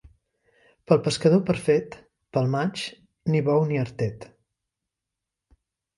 Pel 0.91 1.01
pescador 1.07 1.43
perfet, 1.49 1.97
pel 2.37 2.49
maig, 2.55 2.87
ni 3.35 3.45
bou 3.51 3.69
ni 3.73 3.81
artet. 3.83 4.27